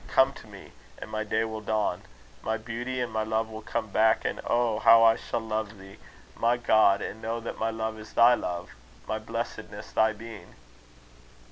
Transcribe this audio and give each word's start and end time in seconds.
Come 0.07 0.33
to 0.33 0.47
me, 0.47 0.71
and 0.97 1.11
my 1.11 1.23
day 1.23 1.43
will 1.43 1.61
dawn. 1.61 2.01
My 2.41 2.57
beauty 2.57 2.99
and 2.99 3.11
my 3.13 3.21
love 3.21 3.49
will 3.49 3.61
come 3.61 3.89
back; 3.91 4.25
and 4.25 4.41
oh! 4.47 4.79
how 4.79 5.03
I 5.03 5.15
shall 5.15 5.39
love 5.41 5.77
thee, 5.77 5.97
my 6.35 6.57
God! 6.57 7.03
and 7.03 7.21
know 7.21 7.39
that 7.39 7.59
my 7.59 7.69
love 7.69 7.99
is 7.99 8.13
thy 8.13 8.33
love, 8.33 8.71
my 9.07 9.19
blessedness 9.19 9.91
thy 9.91 10.11
being.'" 10.11 10.55